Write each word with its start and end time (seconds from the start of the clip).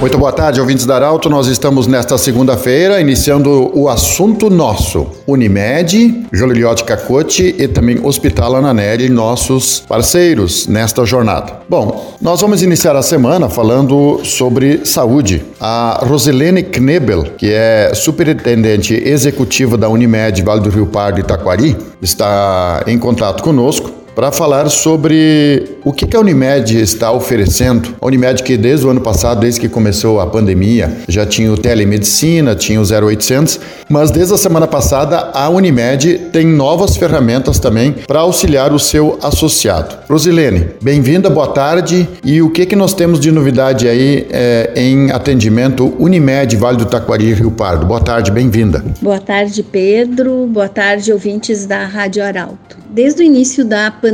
Muito 0.00 0.16
boa 0.16 0.32
tarde, 0.32 0.58
ouvintes 0.58 0.86
da 0.86 0.94
Arauto. 0.94 1.28
Nós 1.28 1.46
estamos 1.46 1.86
nesta 1.86 2.16
segunda-feira 2.16 3.02
iniciando 3.02 3.70
o 3.78 3.86
assunto 3.86 4.48
nosso. 4.48 5.06
Unimed, 5.26 6.26
Joliliote 6.32 6.84
Cacote 6.84 7.54
e 7.58 7.68
também 7.68 8.00
Hospital 8.02 8.56
Ananelli, 8.56 9.10
nossos 9.10 9.80
parceiros 9.80 10.66
nesta 10.66 11.04
jornada. 11.04 11.60
Bom, 11.68 12.16
nós 12.18 12.40
vamos 12.40 12.62
iniciar 12.62 12.96
a 12.96 13.02
semana 13.02 13.50
falando 13.50 14.24
sobre 14.24 14.86
saúde. 14.86 15.44
A 15.60 16.02
Roselene 16.02 16.62
Knebel, 16.62 17.34
que 17.36 17.52
é 17.52 17.92
superintendente 17.94 18.94
executiva 18.94 19.76
da 19.76 19.90
Unimed 19.90 20.42
Vale 20.42 20.62
do 20.62 20.70
Rio 20.70 20.86
Pardo 20.86 21.18
e 21.18 21.20
Itaquari, 21.20 21.76
está 22.00 22.82
em 22.86 22.98
contato 22.98 23.42
conosco 23.42 23.99
para 24.20 24.30
falar 24.30 24.68
sobre 24.68 25.78
o 25.82 25.94
que 25.94 26.14
a 26.14 26.20
Unimed 26.20 26.78
está 26.78 27.10
oferecendo. 27.10 27.96
A 27.98 28.06
Unimed 28.06 28.42
que 28.42 28.54
desde 28.54 28.84
o 28.84 28.90
ano 28.90 29.00
passado, 29.00 29.40
desde 29.40 29.58
que 29.58 29.66
começou 29.66 30.20
a 30.20 30.26
pandemia, 30.26 30.94
já 31.08 31.24
tinha 31.24 31.50
o 31.50 31.56
telemedicina, 31.56 32.54
tinha 32.54 32.78
o 32.78 32.84
0800, 32.84 33.58
mas 33.88 34.10
desde 34.10 34.34
a 34.34 34.36
semana 34.36 34.66
passada 34.66 35.30
a 35.32 35.48
Unimed 35.48 36.28
tem 36.32 36.46
novas 36.46 36.98
ferramentas 36.98 37.58
também 37.58 37.94
para 38.06 38.20
auxiliar 38.20 38.74
o 38.74 38.78
seu 38.78 39.18
associado. 39.22 39.96
Rosilene, 40.06 40.68
bem-vinda, 40.82 41.30
boa 41.30 41.48
tarde. 41.48 42.06
E 42.22 42.42
o 42.42 42.50
que 42.50 42.66
que 42.66 42.76
nós 42.76 42.92
temos 42.92 43.18
de 43.18 43.32
novidade 43.32 43.88
aí 43.88 44.26
é, 44.30 44.70
em 44.76 45.10
atendimento 45.10 45.94
Unimed 45.98 46.56
Vale 46.56 46.76
do 46.76 46.84
Taquari 46.84 47.32
Rio 47.32 47.52
Pardo? 47.52 47.86
Boa 47.86 48.00
tarde, 48.02 48.30
bem-vinda. 48.30 48.84
Boa 49.00 49.18
tarde, 49.18 49.62
Pedro. 49.62 50.46
Boa 50.46 50.68
tarde, 50.68 51.10
ouvintes 51.10 51.64
da 51.64 51.86
Rádio 51.86 52.22
Arauto. 52.22 52.80
Desde 52.92 53.22
o 53.22 53.24
início 53.24 53.64
da 53.64 53.88
pandemia, 53.88 54.09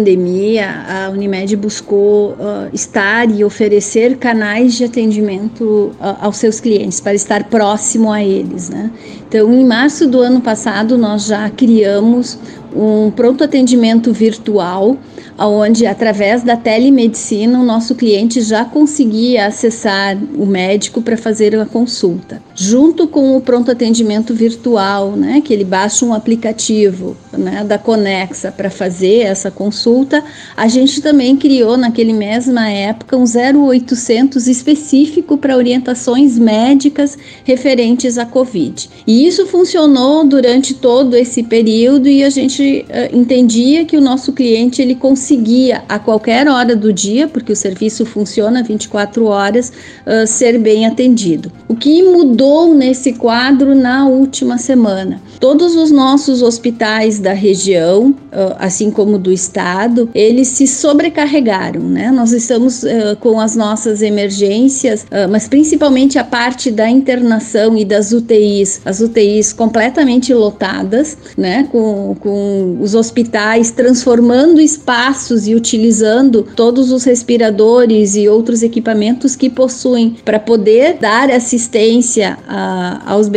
a 0.61 1.11
Unimed 1.11 1.57
buscou 1.57 2.33
uh, 2.33 2.69
estar 2.73 3.31
e 3.31 3.45
oferecer 3.45 4.17
canais 4.17 4.75
de 4.75 4.85
atendimento 4.85 5.65
uh, 5.65 6.17
aos 6.21 6.37
seus 6.37 6.61
clientes, 6.61 7.01
para 7.01 7.15
estar 7.15 7.45
próximo 7.45 8.13
a 8.13 8.23
eles. 8.23 8.69
Né? 8.69 8.91
Então, 9.29 9.53
em 9.53 9.65
março 9.65 10.07
do 10.07 10.21
ano 10.21 10.41
passado, 10.41 10.97
nós 10.97 11.27
já 11.27 11.49
criamos 11.51 12.39
um 12.77 13.11
pronto 13.11 13.43
atendimento 13.43 14.13
virtual 14.13 14.97
onde 15.39 15.87
através 15.87 16.43
da 16.43 16.57
telemedicina 16.57 17.59
o 17.61 17.65
nosso 17.65 17.95
cliente 17.95 18.41
já 18.41 18.65
conseguia 18.65 19.47
acessar 19.47 20.17
o 20.37 20.47
médico 20.47 21.03
para 21.03 21.17
fazer 21.17 21.59
a 21.59 21.67
consulta. 21.67 22.41
Junto 22.55 23.07
com 23.07 23.37
o 23.37 23.41
pronto 23.41 23.71
atendimento 23.71 24.33
virtual, 24.33 25.13
né, 25.13 25.43
que 25.45 25.53
ele 25.53 25.65
baixa 25.65 26.07
um 26.07 26.15
aplicativo 26.15 27.17
né, 27.33 27.65
da 27.65 27.77
Conexa 27.79 28.51
para 28.51 28.71
fazer 28.71 29.21
essa 29.21 29.51
consulta, 29.51 30.25
a 30.57 30.69
gente 30.69 31.03
também 31.03 31.37
criou 31.37 31.77
naquele 31.77 32.13
mesma 32.13 32.71
época 32.71 33.17
um 33.17 33.25
0800 33.25 34.47
específico 34.47 35.37
para 35.37 35.57
orientações 35.57 36.39
médicas 36.39 37.19
referentes 37.45 38.17
à 38.17 38.25
Covid. 38.25 38.89
E 39.07 39.27
isso 39.27 39.47
funcionou 39.47 40.25
durante 40.25 40.73
todo 40.73 41.15
esse 41.15 41.43
período 41.43 42.09
e 42.09 42.25
a 42.25 42.31
gente 42.31 42.63
uh, 42.67 43.17
entendia 43.17 43.85
que 43.85 43.97
o 43.97 44.01
nosso 44.01 44.33
cliente 44.33 44.81
ele 44.83 44.95
conseguia 44.95 45.83
a 45.89 45.99
qualquer 45.99 46.49
hora 46.49 46.75
do 46.75 46.93
dia, 46.93 47.29
porque 47.29 47.53
o 47.53 47.57
serviço 47.57 48.05
funciona 48.05 48.63
24 48.63 49.27
horas, 49.27 49.73
uh, 50.07 50.27
ser 50.27 50.59
bem 50.59 50.87
atendido. 50.87 51.51
O 51.69 51.75
que 51.75 52.03
mudou 52.03 52.75
nesse 52.75 53.13
quadro 53.13 53.75
na 53.75 54.07
última 54.07 54.59
semana? 54.59 55.21
Todos 55.41 55.75
os 55.75 55.91
nossos 55.91 56.43
hospitais 56.43 57.19
da 57.19 57.33
região, 57.33 58.15
assim 58.59 58.91
como 58.91 59.19
do 59.19 59.33
estado, 59.33 60.09
eles 60.15 60.49
se 60.49 60.67
sobrecarregaram, 60.67 61.83
né? 61.83 62.11
Nós 62.11 62.33
estamos 62.33 62.83
com 63.21 63.39
as 63.39 63.55
nossas 63.55 64.01
emergências, 64.01 65.07
mas 65.31 65.47
principalmente 65.47 66.19
a 66.19 66.25
parte 66.25 66.71
da 66.71 66.89
internação 66.89 67.77
e 67.77 67.85
das 67.85 68.13
UTIs, 68.13 68.81
as 68.85 69.01
UTIs 69.01 69.53
completamente 69.53 70.33
lotadas, 70.33 71.19
né? 71.37 71.69
Com, 71.71 72.17
com 72.21 72.46
os 72.81 72.95
hospitais 72.95 73.71
transformando 73.71 74.61
espaços 74.61 75.47
e 75.47 75.55
utilizando 75.55 76.43
todos 76.57 76.93
os 76.93 77.05
respiradores 77.05 78.17
e 78.17 78.29
outros 78.29 78.63
equipamentos 78.63 79.37
que 79.37 79.49
possuem 79.49 80.17
para 80.25 80.39
poder 80.39 80.99
dar 81.01 81.31
assistência 81.31 82.39
a, 82.49 83.03
aos 83.07 83.31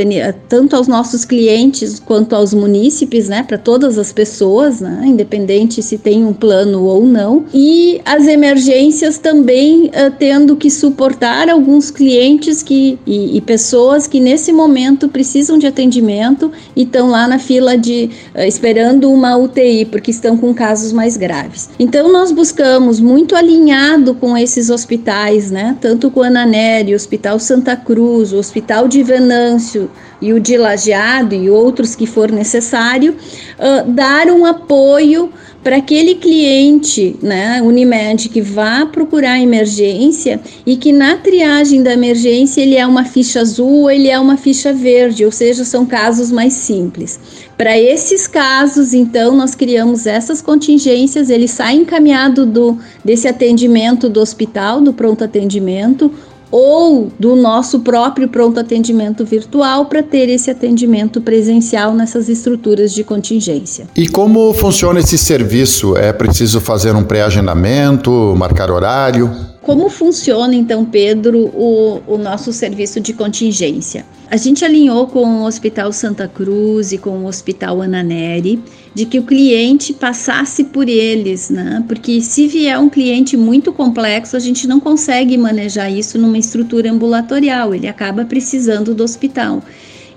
tanto 0.47 0.75
aos 0.75 0.87
nossos 0.87 1.25
clientes 1.25 1.99
quanto 1.99 2.35
aos 2.35 2.53
munícipes, 2.53 3.27
né, 3.27 3.43
para 3.43 3.57
todas 3.57 3.97
as 3.97 4.11
pessoas, 4.11 4.79
né, 4.79 5.03
independente 5.05 5.81
se 5.81 5.97
tem 5.97 6.25
um 6.25 6.33
plano 6.33 6.83
ou 6.85 7.05
não, 7.05 7.45
e 7.53 8.01
as 8.05 8.27
emergências 8.27 9.17
também 9.17 9.87
uh, 9.87 10.11
tendo 10.17 10.55
que 10.55 10.69
suportar 10.69 11.49
alguns 11.49 11.91
clientes 11.91 12.63
que, 12.63 12.97
e, 13.05 13.37
e, 13.37 13.41
pessoas 13.41 14.07
que 14.07 14.19
nesse 14.19 14.51
momento 14.51 15.09
precisam 15.09 15.57
de 15.57 15.67
atendimento 15.67 16.51
e 16.75 16.83
estão 16.83 17.09
lá 17.09 17.27
na 17.27 17.39
fila 17.39 17.77
de 17.77 18.09
uh, 18.35 18.41
esperando 18.41 18.98
uma 19.05 19.37
UTI 19.37 19.85
porque 19.85 20.11
estão 20.11 20.37
com 20.37 20.53
casos 20.53 20.91
mais 20.91 21.15
graves. 21.15 21.69
Então 21.79 22.11
nós 22.11 22.31
buscamos 22.31 22.99
muito 22.99 23.35
alinhado 23.35 24.15
com 24.15 24.37
esses 24.37 24.69
hospitais, 24.69 25.51
né, 25.51 25.77
tanto 25.79 26.09
com 26.09 26.23
a 26.23 26.27
Ananeri, 26.27 26.93
o 26.93 26.95
Hospital 26.95 27.39
Santa 27.39 27.75
Cruz, 27.75 28.33
o 28.33 28.37
Hospital 28.37 28.87
de 28.87 29.03
Venâncio, 29.03 29.89
e 30.21 30.33
o 30.33 30.39
de 30.39 30.57
Lajeado 30.57 31.33
e 31.33 31.49
outros 31.49 31.95
que 31.95 32.05
for 32.05 32.31
necessário, 32.31 33.15
uh, 33.57 33.89
dar 33.89 34.27
um 34.27 34.45
apoio 34.45 35.31
para 35.63 35.75
aquele 35.75 36.15
cliente, 36.15 37.17
né, 37.21 37.61
Unimed, 37.61 38.29
que 38.29 38.41
vá 38.41 38.85
procurar 38.85 39.39
emergência 39.39 40.39
e 40.65 40.77
que 40.77 40.93
na 40.93 41.17
triagem 41.17 41.83
da 41.83 41.91
emergência 41.91 42.61
ele 42.61 42.75
é 42.75 42.87
uma 42.87 43.03
ficha 43.03 43.41
azul 43.41 43.89
ele 43.89 44.07
é 44.07 44.17
uma 44.17 44.37
ficha 44.37 44.71
verde, 44.71 45.25
ou 45.25 45.31
seja, 45.31 45.65
são 45.65 45.85
casos 45.85 46.31
mais 46.31 46.53
simples. 46.53 47.19
Para 47.59 47.77
esses 47.77 48.25
casos, 48.25 48.93
então, 48.93 49.35
nós 49.35 49.53
criamos 49.53 50.07
essas 50.07 50.41
contingências, 50.41 51.29
ele 51.29 51.45
sai 51.45 51.73
encaminhado 51.73 52.45
do, 52.45 52.77
desse 53.03 53.27
atendimento 53.27 54.07
do 54.07 54.21
hospital, 54.21 54.79
do 54.79 54.93
pronto 54.93 55.25
atendimento, 55.25 56.09
ou 56.49 57.11
do 57.19 57.35
nosso 57.35 57.81
próprio 57.81 58.29
pronto 58.29 58.61
atendimento 58.61 59.25
virtual 59.25 59.87
para 59.87 60.01
ter 60.01 60.29
esse 60.29 60.49
atendimento 60.49 61.19
presencial 61.19 61.93
nessas 61.93 62.29
estruturas 62.29 62.93
de 62.93 63.03
contingência. 63.03 63.87
E 63.93 64.07
como 64.07 64.53
funciona 64.53 65.01
esse 65.01 65.17
serviço? 65.17 65.97
É 65.97 66.13
preciso 66.13 66.61
fazer 66.61 66.95
um 66.95 67.03
pré-agendamento, 67.03 68.33
marcar 68.37 68.71
horário? 68.71 69.29
Como 69.61 69.89
funciona 69.89 70.55
então, 70.55 70.85
Pedro, 70.85 71.47
o, 71.53 72.01
o 72.07 72.17
nosso 72.17 72.53
serviço 72.53 72.99
de 72.99 73.13
contingência? 73.13 74.05
A 74.31 74.37
gente 74.37 74.63
alinhou 74.63 75.07
com 75.07 75.41
o 75.41 75.45
Hospital 75.45 75.91
Santa 75.91 76.27
Cruz 76.27 76.91
e 76.91 76.97
com 76.97 77.23
o 77.23 77.25
Hospital 77.25 77.81
Ananeri 77.81 78.61
de 78.93 79.05
que 79.05 79.19
o 79.19 79.23
cliente 79.23 79.93
passasse 79.93 80.63
por 80.63 80.87
eles, 80.87 81.49
né? 81.49 81.83
Porque 81.87 82.21
se 82.21 82.47
vier 82.47 82.77
um 82.79 82.89
cliente 82.89 83.35
muito 83.35 83.71
complexo, 83.73 84.35
a 84.35 84.39
gente 84.39 84.67
não 84.67 84.79
consegue 84.79 85.37
manejar 85.37 85.91
isso 85.91 86.17
numa 86.17 86.37
estrutura 86.37 86.91
ambulatorial, 86.91 87.73
ele 87.73 87.87
acaba 87.87 88.25
precisando 88.25 88.93
do 88.93 89.03
hospital. 89.03 89.61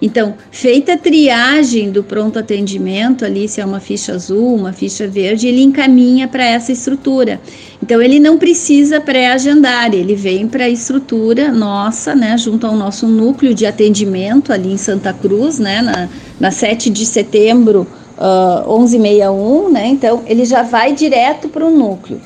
Então, 0.03 0.35
feita 0.51 0.95
a 0.95 0.99
triagem 0.99 1.93
do 1.93 2.03
pronto 2.03 2.37
atendimento, 2.37 3.25
ali 3.25 3.47
se 3.47 3.61
é 3.61 3.65
uma 3.65 3.79
ficha 3.79 4.13
azul, 4.13 4.57
uma 4.57 4.73
ficha 4.73 5.07
verde, 5.07 5.47
ele 5.47 5.63
encaminha 5.63 6.27
para 6.27 6.45
essa 6.45 6.73
estrutura. 6.73 7.41
Então, 7.81 8.03
ele 8.03 8.19
não 8.19 8.37
precisa 8.37 9.01
pré-agendar, 9.01 9.95
ele 9.95 10.17
vem 10.17 10.49
para 10.49 10.65
a 10.65 10.69
estrutura 10.69 11.53
nossa, 11.53 12.17
né, 12.17 12.37
junto 12.37 12.67
ao 12.67 12.75
nosso 12.75 13.07
núcleo 13.07 13.55
de 13.55 13.65
atendimento 13.65 14.53
ali 14.53 14.73
em 14.73 14.77
Santa 14.77 15.13
Cruz, 15.13 15.61
né, 15.61 15.81
na, 15.81 16.09
na 16.41 16.51
7 16.51 16.91
de 16.91 17.07
setembro, 17.07 17.87
uh, 18.19 18.79
1161, 18.81 19.71
né? 19.71 19.87
Então 19.87 20.23
ele 20.27 20.45
já 20.45 20.63
vai 20.63 20.93
direto 20.93 21.49
para 21.49 21.65
o 21.65 21.71
núcleo. 21.71 22.21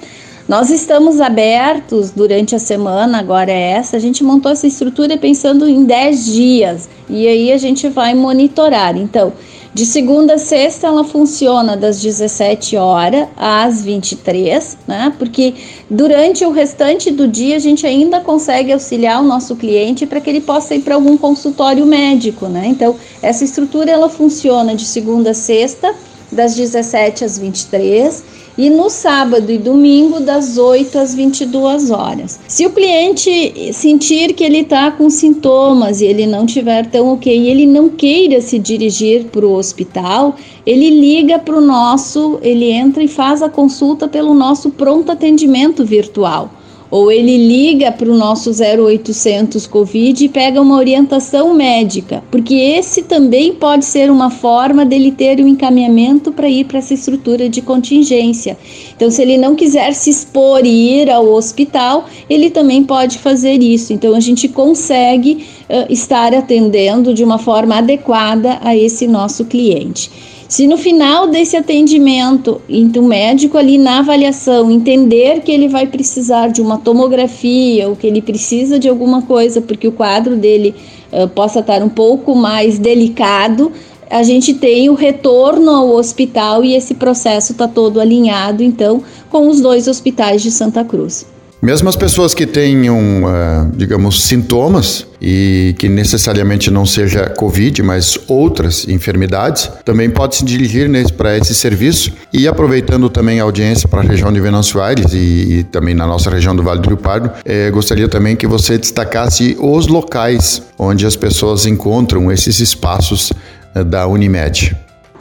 Nós 0.48 0.70
estamos 0.70 1.20
abertos 1.20 2.12
durante 2.12 2.54
a 2.54 2.58
semana, 2.60 3.18
agora 3.18 3.50
é 3.50 3.72
essa. 3.72 3.96
A 3.96 4.00
gente 4.00 4.22
montou 4.22 4.52
essa 4.52 4.64
estrutura 4.64 5.18
pensando 5.18 5.68
em 5.68 5.84
10 5.84 6.24
dias 6.24 6.88
e 7.10 7.26
aí 7.26 7.50
a 7.50 7.58
gente 7.58 7.88
vai 7.88 8.14
monitorar. 8.14 8.96
Então, 8.96 9.32
de 9.74 9.84
segunda 9.84 10.34
a 10.34 10.38
sexta, 10.38 10.86
ela 10.86 11.02
funciona 11.02 11.76
das 11.76 12.00
17 12.00 12.76
horas 12.76 13.26
às 13.36 13.82
23, 13.82 14.78
né? 14.86 15.12
Porque 15.18 15.52
durante 15.90 16.44
o 16.44 16.52
restante 16.52 17.10
do 17.10 17.26
dia 17.26 17.56
a 17.56 17.58
gente 17.58 17.84
ainda 17.84 18.20
consegue 18.20 18.72
auxiliar 18.72 19.20
o 19.20 19.26
nosso 19.26 19.56
cliente 19.56 20.06
para 20.06 20.20
que 20.20 20.30
ele 20.30 20.40
possa 20.40 20.76
ir 20.76 20.82
para 20.82 20.94
algum 20.94 21.16
consultório 21.16 21.84
médico, 21.84 22.46
né? 22.46 22.68
Então, 22.68 22.94
essa 23.20 23.42
estrutura 23.42 23.90
ela 23.90 24.08
funciona 24.08 24.76
de 24.76 24.84
segunda 24.84 25.32
a 25.32 25.34
sexta, 25.34 25.92
das 26.30 26.54
17 26.54 27.24
às 27.24 27.36
23 27.36 28.45
e 28.56 28.70
no 28.70 28.88
sábado 28.88 29.50
e 29.50 29.58
domingo 29.58 30.20
das 30.20 30.56
8 30.56 30.98
às 30.98 31.14
22 31.14 31.90
horas. 31.90 32.40
Se 32.48 32.66
o 32.66 32.70
cliente 32.70 33.72
sentir 33.72 34.32
que 34.32 34.44
ele 34.44 34.58
está 34.58 34.90
com 34.90 35.10
sintomas 35.10 36.00
e 36.00 36.06
ele 36.06 36.26
não 36.26 36.46
tiver 36.46 36.86
tão 36.86 37.12
ok, 37.12 37.36
e 37.36 37.48
ele 37.48 37.66
não 37.66 37.88
queira 37.88 38.40
se 38.40 38.58
dirigir 38.58 39.24
para 39.26 39.46
o 39.46 39.54
hospital, 39.54 40.36
ele 40.64 40.90
liga 40.90 41.38
para 41.38 41.56
o 41.56 41.60
nosso, 41.60 42.38
ele 42.42 42.70
entra 42.70 43.02
e 43.02 43.08
faz 43.08 43.42
a 43.42 43.48
consulta 43.48 44.08
pelo 44.08 44.34
nosso 44.34 44.70
pronto 44.70 45.12
atendimento 45.12 45.84
virtual 45.84 46.50
ou 46.90 47.10
ele 47.10 47.36
liga 47.36 47.90
para 47.90 48.10
o 48.10 48.16
nosso 48.16 48.50
0800 48.50 49.66
Covid 49.66 50.24
e 50.24 50.28
pega 50.28 50.60
uma 50.60 50.76
orientação 50.76 51.54
médica, 51.54 52.22
porque 52.30 52.54
esse 52.54 53.02
também 53.02 53.54
pode 53.54 53.84
ser 53.84 54.10
uma 54.10 54.30
forma 54.30 54.84
dele 54.84 55.10
ter 55.10 55.40
um 55.40 55.48
encaminhamento 55.48 56.32
para 56.32 56.48
ir 56.48 56.64
para 56.64 56.78
essa 56.78 56.94
estrutura 56.94 57.48
de 57.48 57.60
contingência. 57.60 58.56
Então, 58.94 59.10
se 59.10 59.20
ele 59.22 59.36
não 59.36 59.54
quiser 59.54 59.92
se 59.94 60.10
expor 60.10 60.64
e 60.64 61.00
ir 61.00 61.10
ao 61.10 61.26
hospital, 61.32 62.06
ele 62.30 62.50
também 62.50 62.82
pode 62.82 63.18
fazer 63.18 63.62
isso. 63.62 63.92
Então, 63.92 64.14
a 64.14 64.20
gente 64.20 64.48
consegue 64.48 65.46
uh, 65.68 65.92
estar 65.92 66.34
atendendo 66.34 67.12
de 67.12 67.22
uma 67.22 67.38
forma 67.38 67.76
adequada 67.76 68.58
a 68.62 68.76
esse 68.76 69.06
nosso 69.06 69.44
cliente. 69.44 70.10
Se 70.48 70.68
no 70.68 70.78
final 70.78 71.26
desse 71.26 71.56
atendimento, 71.56 72.60
então 72.68 73.02
o 73.02 73.08
médico 73.08 73.58
ali 73.58 73.78
na 73.78 73.98
avaliação 73.98 74.70
entender 74.70 75.40
que 75.40 75.50
ele 75.50 75.66
vai 75.66 75.88
precisar 75.88 76.48
de 76.48 76.62
uma 76.62 76.78
tomografia 76.78 77.88
ou 77.88 77.96
que 77.96 78.06
ele 78.06 78.22
precisa 78.22 78.78
de 78.78 78.88
alguma 78.88 79.22
coisa 79.22 79.60
porque 79.60 79.88
o 79.88 79.92
quadro 79.92 80.36
dele 80.36 80.72
uh, 81.12 81.26
possa 81.28 81.58
estar 81.58 81.82
um 81.82 81.88
pouco 81.88 82.36
mais 82.36 82.78
delicado, 82.78 83.72
a 84.08 84.22
gente 84.22 84.54
tem 84.54 84.88
o 84.88 84.94
retorno 84.94 85.68
ao 85.68 85.90
hospital 85.90 86.64
e 86.64 86.74
esse 86.76 86.94
processo 86.94 87.50
está 87.50 87.66
todo 87.66 88.00
alinhado, 88.00 88.62
então, 88.62 89.02
com 89.28 89.48
os 89.48 89.60
dois 89.60 89.88
hospitais 89.88 90.42
de 90.42 90.52
Santa 90.52 90.84
Cruz. 90.84 91.26
Mesmo 91.62 91.88
as 91.88 91.96
pessoas 91.96 92.34
que 92.34 92.46
tenham, 92.46 93.24
uh, 93.24 93.70
digamos, 93.74 94.22
sintomas 94.22 95.06
e 95.20 95.74
que 95.78 95.88
necessariamente 95.88 96.70
não 96.70 96.84
seja 96.84 97.30
Covid, 97.30 97.82
mas 97.82 98.18
outras 98.28 98.86
enfermidades, 98.86 99.70
também 99.84 100.10
pode 100.10 100.36
se 100.36 100.44
dirigir 100.44 100.86
para 101.16 101.36
esse 101.36 101.54
serviço 101.54 102.12
e 102.32 102.46
aproveitando 102.46 103.08
também 103.08 103.40
a 103.40 103.42
audiência 103.42 103.88
para 103.88 104.00
a 104.00 104.04
região 104.04 104.32
de 104.32 104.40
Venâncio 104.40 104.80
Aires 104.80 105.12
e, 105.12 105.16
e, 105.16 105.64
também 105.64 105.94
na 105.94 106.06
nossa 106.06 106.30
região 106.30 106.54
do 106.54 106.62
Vale 106.62 106.80
do 106.80 106.88
Rio 106.88 106.98
Pardo, 106.98 107.30
eh, 107.44 107.70
gostaria 107.70 108.08
também 108.08 108.36
que 108.36 108.46
você 108.46 108.78
destacasse 108.78 109.56
os 109.58 109.86
locais 109.86 110.62
onde 110.78 111.06
as 111.06 111.16
pessoas 111.16 111.66
encontram 111.66 112.30
esses 112.30 112.60
espaços 112.60 113.32
uh, 113.74 113.82
da 113.82 114.06
Unimed. 114.06 114.76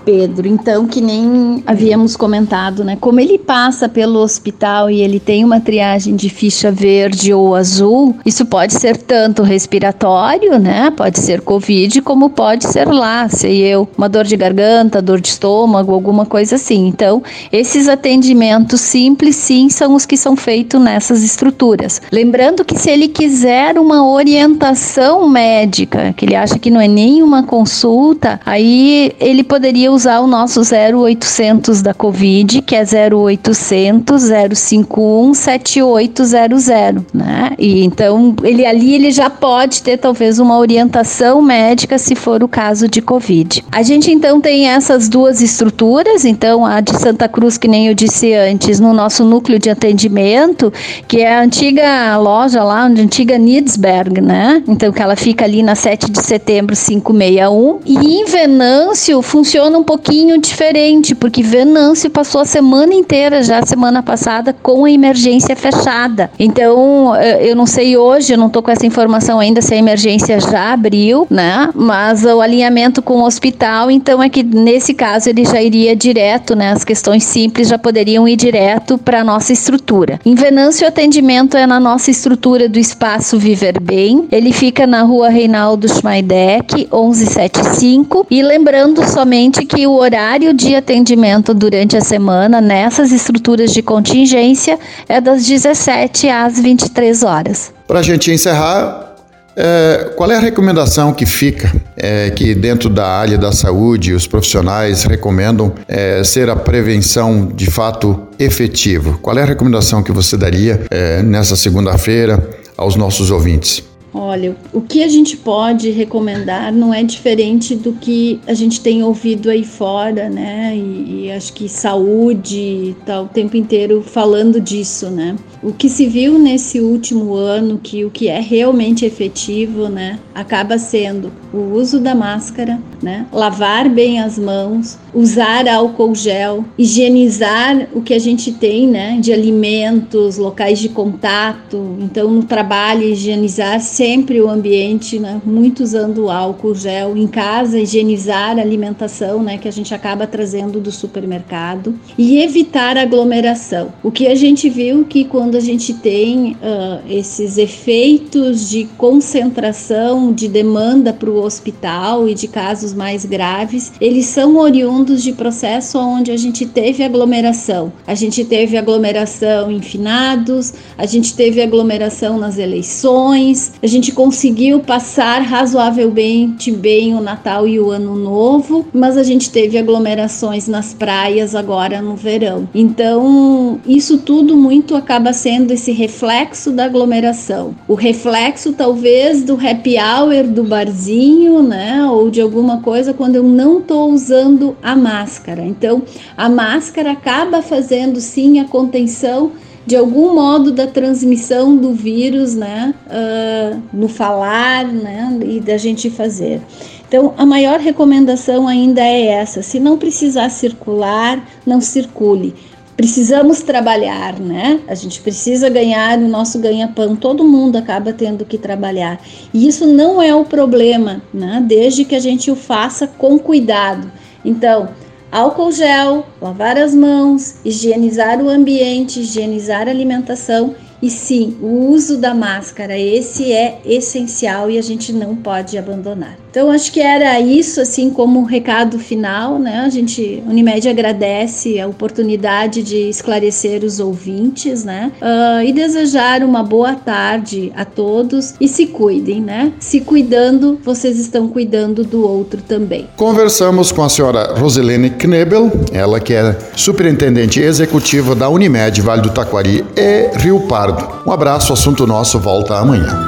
Pedro. 0.06 0.48
Então, 0.48 0.86
que 0.86 1.02
nem 1.02 1.64
havíamos 1.66 2.16
comentado, 2.16 2.84
né? 2.84 2.96
Como 3.02 3.20
ele 3.20 3.40
passa 3.40 3.90
pelo 3.90 4.20
hospital 4.20 4.90
e 4.90 5.02
ele 5.02 5.20
tem 5.20 5.44
uma 5.44 5.60
triagem 5.60 6.16
de 6.16 6.30
ficha 6.30 6.72
verde 6.72 7.34
ou 7.34 7.56
azul, 7.56 8.16
isso 8.24 8.46
pode 8.46 8.74
ser 8.74 8.98
tanto 8.98 9.42
respiratório, 9.42 10.60
né? 10.60 10.92
Pode 10.92 11.20
ser 11.20 11.42
Covid, 11.42 12.02
como 12.02 12.30
pode 12.30 12.66
ser 12.66 12.88
lá, 12.88 13.28
sei 13.28 13.62
eu, 13.62 13.88
uma 13.98 14.08
dor 14.08 14.26
de 14.26 14.38
garganta, 14.38 15.02
dor 15.02 15.20
de 15.20 15.30
estômago, 15.30 15.94
alguma 15.94 16.26
coisa 16.26 16.56
assim. 16.56 16.88
Então, 16.88 17.24
esses 17.52 17.88
atendimentos 17.88 18.82
simples, 18.82 19.36
sim, 19.36 19.70
são 19.70 19.96
os 19.96 20.06
que 20.06 20.16
são 20.16 20.36
feitos 20.36 20.80
nessas 20.80 21.24
estruturas. 21.24 22.02
Lembrando 22.12 22.64
que 22.64 22.78
se 22.78 22.90
ele 22.90 23.08
quiser 23.08 23.80
uma 23.80 24.08
orientação 24.08 25.28
médica, 25.28 26.14
que 26.16 26.26
ele 26.26 26.36
acha 26.36 26.60
que 26.60 26.70
não 26.70 26.80
é 26.80 26.88
nenhuma 26.88 27.44
consulta, 27.44 28.40
aí 28.46 29.14
ele 29.20 29.44
poderia 29.44 29.92
usar 29.96 30.20
o 30.20 30.28
nosso 30.28 30.62
0800 30.62 31.82
da 31.82 31.94
Covid, 31.94 32.62
que 32.62 32.76
é 32.76 32.84
0800 32.84 34.24
051 34.54 35.34
7800, 35.34 36.66
né? 37.14 37.52
E 37.58 37.84
então 37.84 38.36
ele 38.44 38.66
ali 38.66 38.96
ele 38.96 39.12
já 39.12 39.30
pode 39.30 39.82
ter 39.82 39.98
talvez 39.98 40.40
uma 40.40 40.58
orientação 40.58 41.42
médica 41.42 41.98
se 41.98 42.16
for 42.16 42.44
o 42.44 42.48
caso 42.48 42.88
de 42.88 43.02
Covid. 43.02 43.64
A 43.72 43.82
gente 43.82 44.12
então 44.12 44.42
tem 44.42 44.68
essas 44.68 45.08
duas 45.08 45.42
estruturas, 45.42 46.26
então 46.26 46.66
a 46.66 46.82
de 46.82 47.00
Santa 47.00 47.28
Cruz, 47.28 47.58
que 47.58 47.68
nem 47.68 47.88
eu 47.88 47.94
disse 47.94 48.34
antes, 48.34 48.80
no 48.80 48.94
nosso 48.94 49.24
núcleo 49.24 49.58
de 49.58 49.70
atendimento, 49.70 50.72
que 51.08 51.22
é 51.22 51.36
a 51.36 51.42
antiga 51.42 52.18
loja 52.18 52.64
lá, 52.64 52.82
a 52.82 52.86
antiga 52.86 53.38
Nidsberg, 53.38 54.22
né? 54.22 54.62
Então 54.68 54.92
que 54.92 55.02
ela 55.02 55.16
fica 55.16 55.46
ali 55.46 55.64
na 55.64 55.76
7 55.76 56.12
de 56.12 56.22
setembro 56.22 56.76
561 56.76 57.80
e 57.86 58.22
em 58.22 58.26
Venâncio 58.26 59.22
funciona 59.22 59.78
um 59.78 59.84
pouquinho 59.86 60.38
diferente, 60.38 61.16
porque 61.16 61.42
Venâncio 61.42 62.10
passou 62.10 62.42
a 62.42 62.46
semana 62.46 62.94
inteira 62.94 63.44
já 63.44 63.66
semana 63.66 64.02
passada 64.04 64.54
com 64.54 64.86
a 64.86 64.92
emergência 64.92 65.56
fechada. 65.56 66.30
Então, 66.38 67.16
eh, 67.16 67.50
eu 67.50 67.56
não 67.56 67.66
sei 67.66 67.96
hoje, 67.96 68.34
eu 68.34 68.38
não 68.38 68.48
estou 68.48 68.62
com 68.62 68.72
essa 68.72 68.86
informação 68.86 69.40
ainda 69.40 69.62
se 69.62 69.74
a 69.74 69.78
emergência 69.78 70.40
já 70.40 70.74
abriu, 70.74 71.28
né? 71.30 71.70
Mas 71.74 72.24
o 72.24 72.42
alinhamento 72.42 73.02
com 73.02 73.22
o 73.22 73.26
hospital, 73.26 73.92
então 73.92 74.22
é 74.22 74.30
que 74.30 74.44
nesse 74.44 74.94
caso 74.94 75.30
ele 75.30 75.46
já 75.46 75.62
iria 75.62 75.96
direto, 75.96 76.56
né? 76.56 76.72
As 76.72 76.84
questões 76.84 77.24
simples 77.24 77.68
já 77.68 77.78
poderiam 77.78 78.28
ir 78.28 78.36
direto 78.36 78.98
para 78.98 79.24
nossa 79.24 79.54
estrutura. 79.54 80.20
Em 80.26 80.36
Venâncio, 80.36 80.86
o 80.86 80.88
atendimento 80.88 81.56
é 81.56 81.68
na 81.68 81.80
nossa 81.80 82.10
estrutura 82.10 82.68
do 82.68 82.80
Espaço 82.80 83.38
Viver 83.38 83.80
Bem. 83.80 84.28
Ele 84.32 84.52
fica 84.52 84.88
na 84.88 85.04
rua 85.04 85.30
Reinaldo 85.30 85.88
Schmeideck, 85.88 86.88
1175. 86.92 88.28
E 88.32 88.42
lembrando 88.42 89.08
somente 89.08 89.66
que 89.66 89.75
que 89.76 89.86
o 89.86 89.92
horário 89.92 90.54
de 90.54 90.74
atendimento 90.74 91.54
durante 91.54 91.98
a 91.98 92.02
semana 92.02 92.62
nessas 92.62 93.12
estruturas 93.12 93.74
de 93.74 93.82
contingência 93.82 94.80
é 95.08 95.20
das 95.20 95.46
17 95.46 96.30
às 96.30 96.60
23 96.60 97.24
horas. 97.24 97.74
Para 97.86 98.00
a 98.00 98.02
gente 98.02 98.32
encerrar, 98.32 99.16
é, 99.54 100.12
qual 100.16 100.32
é 100.32 100.38
a 100.38 100.40
recomendação 100.40 101.14
que 101.14 101.26
fica, 101.26 101.74
é, 101.98 102.30
que 102.30 102.56
dentro 102.56 102.90
da 102.90 103.06
área 103.06 103.38
da 103.38 103.52
saúde 103.52 104.14
os 104.14 104.26
profissionais 104.26 105.04
recomendam 105.04 105.74
é, 105.90 106.24
ser 106.24 106.50
a 106.50 106.56
prevenção 106.56 107.46
de 107.46 107.70
fato 107.70 108.28
efetivo? 108.40 109.20
Qual 109.22 109.38
é 109.38 109.42
a 109.42 109.46
recomendação 109.46 110.02
que 110.02 110.12
você 110.12 110.38
daria 110.38 110.86
é, 110.90 111.22
nessa 111.22 111.58
segunda-feira 111.58 112.50
aos 112.78 112.96
nossos 112.96 113.30
ouvintes? 113.30 113.84
Olha, 114.18 114.56
o 114.72 114.80
que 114.80 115.04
a 115.04 115.10
gente 115.10 115.36
pode 115.36 115.92
recomendar 115.92 116.72
não 116.72 116.94
é 116.94 117.04
diferente 117.04 117.76
do 117.76 117.92
que 117.92 118.40
a 118.48 118.54
gente 118.54 118.80
tem 118.80 119.04
ouvido 119.04 119.50
aí 119.50 119.66
fora, 119.66 120.30
né? 120.30 120.74
E, 120.74 121.26
e 121.26 121.32
acho 121.34 121.52
que 121.52 121.68
saúde 121.68 122.96
tá 123.06 123.22
o 123.22 123.28
tempo 123.28 123.58
inteiro 123.58 124.02
falando 124.02 124.62
disso, 124.62 125.10
né? 125.10 125.36
O 125.62 125.74
que 125.74 125.90
se 125.90 126.08
viu 126.08 126.40
nesse 126.40 126.80
último 126.80 127.34
ano, 127.34 127.78
que 127.78 128.06
o 128.06 128.10
que 128.10 128.30
é 128.30 128.40
realmente 128.40 129.04
efetivo, 129.04 129.90
né, 129.90 130.20
acaba 130.34 130.78
sendo 130.78 131.32
o 131.52 131.74
uso 131.74 132.00
da 132.00 132.14
máscara, 132.14 132.80
né, 133.02 133.26
lavar 133.34 133.90
bem 133.90 134.20
as 134.20 134.38
mãos, 134.38 134.98
usar 135.14 135.68
álcool 135.68 136.14
gel, 136.14 136.64
higienizar 136.78 137.88
o 137.94 138.02
que 138.02 138.14
a 138.14 138.20
gente 138.20 138.52
tem, 138.52 138.88
né, 138.88 139.18
de 139.20 139.34
alimentos, 139.34 140.38
locais 140.38 140.78
de 140.78 140.90
contato. 140.90 141.98
Então, 142.00 142.30
no 142.30 142.44
trabalho, 142.44 143.04
higienizar 143.04 143.82
sempre 143.82 144.05
o 144.42 144.50
ambiente, 144.50 145.18
né, 145.20 145.42
muito 145.46 145.84
usando 145.84 146.30
álcool 146.30 146.76
gel. 146.76 147.16
Em 147.16 147.28
casa, 147.28 147.80
higienizar 147.80 148.58
a 148.58 148.62
alimentação, 148.62 149.42
né, 149.42 149.58
que 149.58 149.68
a 149.68 149.72
gente 149.72 149.94
acaba 149.94 150.28
trazendo 150.28 150.80
do 150.80 150.92
supermercado 150.92 151.96
e 152.18 152.40
evitar 152.42 152.98
aglomeração. 152.98 153.90
O 154.04 154.12
que 154.12 154.28
a 154.28 154.36
gente 154.36 154.70
viu 154.70 155.06
que 155.06 155.26
quando 155.26 155.56
quando 155.56 155.58
a 155.58 155.60
gente 155.60 155.94
tem 155.94 156.52
uh, 156.54 157.02
esses 157.10 157.58
efeitos 157.58 158.70
de 158.70 158.86
concentração 158.98 160.34
de 160.34 160.50
demanda 160.50 161.14
para 161.14 161.30
o 161.30 161.42
hospital 161.42 162.28
e 162.28 162.34
de 162.34 162.48
casos 162.48 162.94
mais 162.94 163.24
graves, 163.24 163.94
eles 164.02 164.26
são 164.26 164.58
oriundos 164.58 165.24
de 165.24 165.32
processo 165.32 165.98
onde 165.98 166.32
a 166.32 166.36
gente 166.36 166.66
teve 166.66 167.04
aglomeração. 167.04 167.94
A 168.06 168.16
gente 168.16 168.44
teve 168.44 168.76
aglomeração 168.76 169.72
em 169.72 169.82
finados, 169.82 170.74
a 170.98 171.06
gente 171.06 171.34
teve 171.34 171.62
aglomeração 171.62 172.38
nas 172.38 172.58
eleições, 172.58 173.72
a 173.82 173.88
gente 173.88 173.95
conseguiu 174.12 174.80
passar 174.80 175.42
razoavelmente 175.42 176.72
bem 176.72 177.16
o 177.16 177.22
Natal 177.22 177.68
e 177.68 177.80
o 177.80 177.92
Ano 177.92 178.16
Novo, 178.16 178.86
mas 178.94 179.18
a 179.18 179.24
gente 179.24 179.50
teve 179.50 179.78
aglomerações 179.78 180.68
nas 180.68 180.94
praias 180.94 181.56
agora 181.56 182.02
no 182.02 182.16
verão. 182.16 182.68
Então, 182.74 183.80
isso 183.86 184.18
tudo 184.18 184.56
muito 184.56 184.96
acaba 184.96 185.34
sendo 185.34 185.72
esse 185.72 185.92
reflexo 185.92 186.72
da 186.72 186.86
aglomeração. 186.86 187.76
O 187.88 187.94
reflexo, 187.94 188.74
talvez, 188.74 189.44
do 189.44 189.54
happy 189.54 189.96
hour 189.98 190.48
do 190.48 190.64
barzinho, 190.64 191.64
né? 191.64 192.06
Ou 192.06 192.30
de 192.30 192.42
alguma 192.42 192.82
coisa 192.82 193.14
quando 193.14 193.36
eu 193.36 193.44
não 193.44 193.80
estou 193.80 194.12
usando 194.12 194.76
a 194.82 194.96
máscara. 194.96 195.64
Então, 195.64 196.04
a 196.36 196.50
máscara 196.50 197.12
acaba 197.12 197.62
fazendo 197.62 198.20
sim 198.20 198.60
a 198.60 198.66
contenção 198.66 199.52
de 199.86 199.96
algum 199.96 200.34
modo 200.34 200.72
da 200.72 200.88
transmissão 200.88 201.78
do 201.78 201.94
vírus, 201.94 202.56
né, 202.56 202.94
uh, 203.08 203.82
no 203.94 204.08
falar, 204.08 204.86
né, 204.86 205.38
e 205.46 205.60
da 205.60 205.78
gente 205.78 206.10
fazer. 206.10 206.62
Então, 207.08 207.34
a 207.38 207.46
maior 207.46 207.80
recomendação 207.80 208.68
ainda 208.68 209.02
é 209.02 209.28
essa: 209.28 209.62
se 209.62 209.80
não 209.80 209.98
precisar 209.98 210.50
circular, 210.50 211.48
não 211.66 211.80
circule 211.80 212.54
precisamos 212.96 213.62
trabalhar, 213.62 214.40
né? 214.40 214.80
A 214.88 214.96
gente 214.96 215.20
precisa 215.20 215.70
ganhar 215.70 216.18
o 216.18 216.28
nosso 216.28 216.60
ganha-pão, 216.60 217.16
todo 217.16 217.44
mundo 217.44 217.76
acaba 217.78 218.14
tendo 218.14 218.46
que 218.46 218.58
trabalhar. 218.58 219.20
E 219.54 219.68
isso 219.68 219.86
não 219.86 220.22
é 220.22 220.34
o 220.34 220.46
problema, 220.46 221.22
né? 221.34 221.64
Desde 221.66 222.06
que 222.06 222.16
a 222.16 222.20
gente 222.20 222.50
o 222.50 222.56
faça 222.56 223.06
com 223.06 223.38
cuidado. 223.38 224.10
Então, 224.44 224.90
álcool 225.36 225.70
gel, 225.70 226.26
lavar 226.42 226.78
as 226.78 226.96
mãos, 226.96 227.56
higienizar 227.66 228.42
o 228.42 228.48
ambiente, 228.48 229.20
higienizar 229.20 229.86
a 229.86 229.92
alimentação 229.92 230.74
E 231.02 231.10
sim, 231.10 231.58
o 231.62 231.90
uso 231.92 232.18
da 232.18 232.34
máscara, 232.34 232.98
esse 232.98 233.52
é 233.52 233.80
essencial 233.86 234.70
e 234.70 234.78
a 234.78 234.82
gente 234.82 235.12
não 235.14 235.36
pode 235.36 235.78
abandonar. 235.78 236.38
Então 236.56 236.72
acho 236.72 236.90
que 236.90 237.02
era 237.02 237.38
isso 237.38 237.82
assim 237.82 238.10
como 238.10 238.40
um 238.40 238.44
recado 238.44 238.98
final, 238.98 239.60
né? 239.60 239.80
A 239.86 239.90
gente 239.90 240.42
Unimed 240.48 240.88
agradece 240.88 241.82
a 241.82 241.86
oportunidade 241.86 242.82
de 242.82 243.10
esclarecer 243.10 243.84
os 243.84 244.00
ouvintes, 244.00 244.86
né? 244.86 245.12
Uh, 245.22 245.64
e 245.64 245.74
desejar 245.74 246.44
uma 246.44 246.64
boa 246.64 246.96
tarde 246.96 247.74
a 247.76 247.84
todos 247.84 248.54
e 248.62 248.70
se 248.70 248.86
cuidem, 248.88 249.42
né? 249.42 249.74
Se 249.80 250.00
cuidando, 250.00 250.80
vocês 250.82 251.20
estão 251.20 251.50
cuidando 251.50 252.06
do 252.06 252.26
outro 252.26 252.62
também. 252.62 253.10
Conversamos 253.18 253.92
com 253.92 254.02
a 254.02 254.08
senhora 254.08 254.58
Roselene 254.58 255.10
Knebel, 255.10 255.70
ela 255.92 256.22
que 256.22 256.34
é 256.34 256.58
superintendente 256.74 257.60
executiva 257.60 258.34
da 258.34 258.48
Unimed 258.48 259.02
Vale 259.02 259.22
do 259.22 259.30
Taquari 259.30 259.84
e 259.98 260.38
Rio 260.38 260.62
Pardo. 260.62 260.85
Um 261.26 261.32
abraço, 261.32 261.74
assunto 261.74 262.06
nosso 262.06 262.40
volta 262.40 262.78
amanhã. 262.78 263.20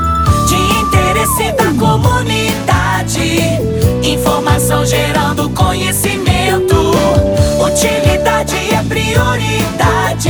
De 0.47 0.55
interesse 0.55 1.51
da 1.53 1.73
comunidade, 1.79 3.41
informação 4.03 4.85
gerando 4.85 5.49
conhecimento, 5.49 6.75
utilidade 7.59 8.55
é 8.73 8.83
prioridade. 8.83 10.26